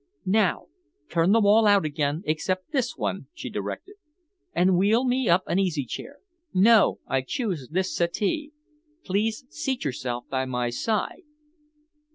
"Now 0.25 0.63
turn 1.09 1.31
them 1.31 1.45
all 1.45 1.67
out 1.67 1.85
again 1.85 2.23
except 2.25 2.71
this 2.71 2.97
one," 2.97 3.27
she 3.35 3.51
directed, 3.51 3.97
"and 4.51 4.75
wheel 4.75 5.05
me 5.05 5.29
up 5.29 5.43
an 5.45 5.59
easy 5.59 5.85
chair. 5.85 6.17
No, 6.55 6.97
I 7.05 7.21
choose 7.21 7.67
this 7.69 7.95
settee. 7.95 8.51
Please 9.03 9.45
seat 9.49 9.85
yourself 9.85 10.27
by 10.27 10.45
my 10.45 10.71
side." 10.71 11.21